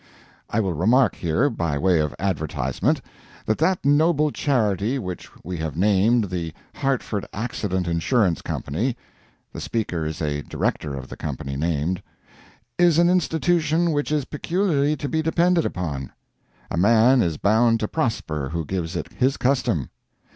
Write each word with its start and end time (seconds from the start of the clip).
I 0.49 0.59
will 0.61 0.73
remark 0.73 1.13
here, 1.13 1.47
by 1.47 1.77
way 1.77 1.99
of 1.99 2.15
advertisement, 2.17 3.01
that 3.45 3.59
that 3.59 3.85
noble 3.85 4.31
charity 4.31 4.97
which 4.97 5.29
we 5.43 5.57
have 5.57 5.77
named 5.77 6.31
the 6.31 6.55
HARTFORD 6.73 7.27
ACCIDENT 7.33 7.87
INSURANCE 7.87 8.41
COMPANY 8.41 8.97
[The 9.53 9.61
speaker 9.61 10.03
is 10.07 10.19
a 10.19 10.41
director 10.41 10.95
of 10.95 11.07
the 11.07 11.15
company 11.15 11.55
named.] 11.55 12.01
is 12.79 12.97
an 12.97 13.11
institution 13.11 13.91
which 13.91 14.11
is 14.11 14.25
peculiarly 14.25 14.95
to 14.95 15.07
be 15.07 15.21
depended 15.21 15.67
upon. 15.67 16.11
A 16.71 16.77
man 16.77 17.21
is 17.21 17.37
bound 17.37 17.79
to 17.81 17.87
prosper 17.87 18.49
who 18.49 18.65
gives 18.65 18.95
it 18.95 19.13
his 19.13 19.37
custom. 19.37 19.91